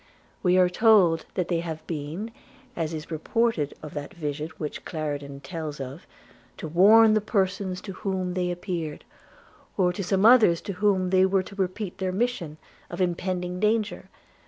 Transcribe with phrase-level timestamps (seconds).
[0.41, 2.31] We are told that they have been seen
[2.75, 6.07] (as is reported of that vision which Clarendon tells of),
[6.57, 9.05] to warn the persons to whom they appeared,
[9.77, 12.57] or some others to whom they were to repeat their mission,
[12.89, 14.09] of impending danger.